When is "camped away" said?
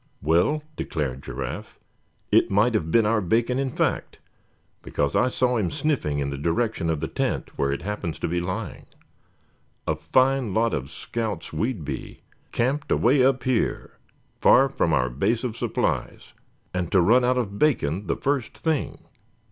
12.51-13.23